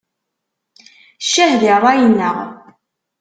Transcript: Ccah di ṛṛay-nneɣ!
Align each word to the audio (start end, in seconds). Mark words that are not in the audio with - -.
Ccah 1.23 1.51
di 1.59 1.71
ṛṛay-nneɣ! 1.81 2.35